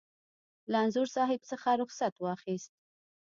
له 0.71 0.77
انځور 0.83 1.07
صاحب 1.15 1.41
څخه 1.51 1.69
رخصت 1.81 2.13
واخیست. 2.19 2.73